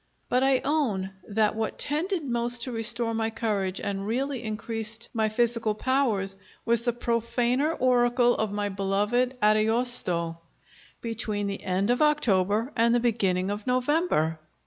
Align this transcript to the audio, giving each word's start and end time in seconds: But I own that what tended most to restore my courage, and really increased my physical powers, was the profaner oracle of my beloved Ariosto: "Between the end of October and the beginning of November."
But 0.29 0.41
I 0.41 0.61
own 0.65 1.11
that 1.27 1.55
what 1.55 1.77
tended 1.77 2.23
most 2.23 2.63
to 2.63 2.71
restore 2.71 3.13
my 3.13 3.29
courage, 3.29 3.79
and 3.79 4.07
really 4.07 4.41
increased 4.43 5.09
my 5.13 5.29
physical 5.29 5.75
powers, 5.75 6.37
was 6.65 6.81
the 6.81 6.91
profaner 6.91 7.73
oracle 7.73 8.33
of 8.33 8.51
my 8.51 8.67
beloved 8.69 9.37
Ariosto: 9.43 10.39
"Between 11.01 11.45
the 11.45 11.61
end 11.61 11.91
of 11.91 12.01
October 12.01 12.73
and 12.75 12.95
the 12.95 12.99
beginning 12.99 13.51
of 13.51 13.67
November." 13.67 14.39